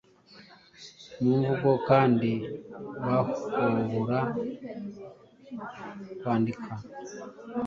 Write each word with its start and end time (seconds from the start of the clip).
mumvugo, 1.21 1.69
kandi 1.89 2.31
bahobora 3.05 4.19
kwandika 6.19 6.73